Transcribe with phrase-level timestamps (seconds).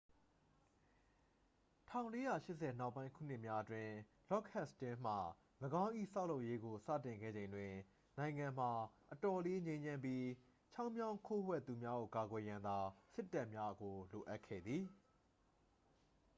[1.93, 3.93] 1480 နောက်ပိုင်းခုနှစ်များအတွင်း
[4.29, 5.13] လော့ဒ်ဟတ်စတင်းမှ
[5.81, 7.73] ၎င်း၏ ဆောက်လုပ်ရေးကို စတင်ခဲ့ချိန်တွင်
[8.17, 8.71] နိုင်ငံမှာ
[9.13, 10.25] အတော်လေး ငြိမ်းချမ်းပြီး
[10.73, 12.77] ချောင်းမြောင်းခိုးဝှက်သူများကို ကာကွယ်ရန်သာ
[13.13, 14.83] စစ်တပ်များကို လိုအပ်ခဲ့သည်